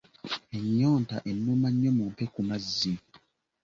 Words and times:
Ennyonta 0.57 1.17
ennuma 1.29 1.67
nnyo 1.71 1.91
bampe 1.97 2.25
ku 2.33 2.41
mazzi 2.47 2.93